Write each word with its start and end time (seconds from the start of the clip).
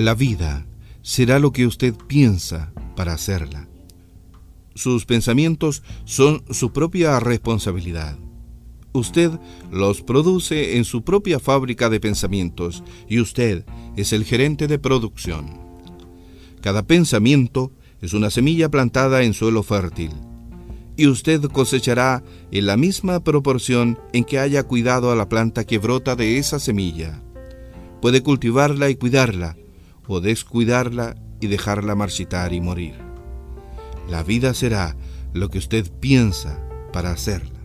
La 0.00 0.14
vida 0.14 0.66
será 1.02 1.38
lo 1.38 1.52
que 1.52 1.66
usted 1.66 1.94
piensa 1.94 2.72
para 2.96 3.12
hacerla. 3.12 3.68
Sus 4.74 5.04
pensamientos 5.04 5.82
son 6.06 6.42
su 6.48 6.72
propia 6.72 7.20
responsabilidad. 7.20 8.18
Usted 8.94 9.30
los 9.70 10.00
produce 10.00 10.78
en 10.78 10.86
su 10.86 11.04
propia 11.04 11.38
fábrica 11.38 11.90
de 11.90 12.00
pensamientos 12.00 12.82
y 13.10 13.20
usted 13.20 13.66
es 13.94 14.14
el 14.14 14.24
gerente 14.24 14.68
de 14.68 14.78
producción. 14.78 15.60
Cada 16.62 16.82
pensamiento 16.86 17.70
es 18.00 18.14
una 18.14 18.30
semilla 18.30 18.70
plantada 18.70 19.22
en 19.22 19.34
suelo 19.34 19.62
fértil 19.62 20.12
y 20.96 21.08
usted 21.08 21.42
cosechará 21.42 22.24
en 22.50 22.64
la 22.64 22.78
misma 22.78 23.20
proporción 23.20 23.98
en 24.14 24.24
que 24.24 24.38
haya 24.38 24.62
cuidado 24.62 25.12
a 25.12 25.14
la 25.14 25.28
planta 25.28 25.64
que 25.64 25.76
brota 25.76 26.16
de 26.16 26.38
esa 26.38 26.58
semilla. 26.58 27.22
Puede 28.00 28.22
cultivarla 28.22 28.88
y 28.88 28.94
cuidarla, 28.94 29.58
o 30.12 30.20
descuidarla 30.20 31.14
y 31.40 31.46
dejarla 31.46 31.94
marchitar 31.94 32.52
y 32.52 32.60
morir. 32.60 32.96
La 34.08 34.24
vida 34.24 34.54
será 34.54 34.96
lo 35.32 35.50
que 35.50 35.58
usted 35.58 35.88
piensa 36.00 36.58
para 36.92 37.12
hacerla. 37.12 37.59